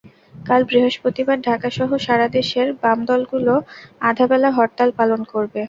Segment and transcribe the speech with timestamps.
[0.45, 3.53] কাল বৃহস্পতিবার ঢাকাসহ সারা দেশে বাম দলগুলো
[4.01, 5.59] আধা বেলা হরতাল পালন করবে।